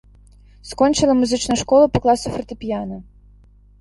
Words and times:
Скончыла 0.69 1.13
музычную 1.19 1.57
школу 1.65 1.85
па 1.93 1.99
класу 2.07 2.27
фартэпіяна. 2.37 2.95